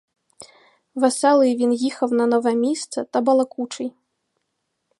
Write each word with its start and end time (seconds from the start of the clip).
Веселий 0.95 1.57
він 1.57 1.73
їхав 1.73 2.13
на 2.13 2.25
нове 2.27 2.55
місце 2.55 3.03
та 3.03 3.21
балакучий. 3.21 3.93